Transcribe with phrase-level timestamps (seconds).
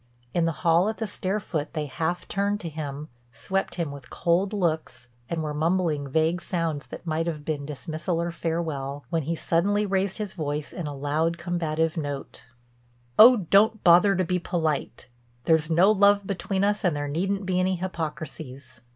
[0.33, 4.09] In the hall at the stair foot they half turned to him, swept him with
[4.09, 9.21] cold looks and were mumbling vague sounds that might have been dismissal or farewell, when
[9.21, 12.47] he suddenly raised his voice in a loud, combative note:
[13.19, 15.07] "Oh, don't bother to be polite.
[15.43, 18.81] There's no love between us and there needn't be any hypocrisies.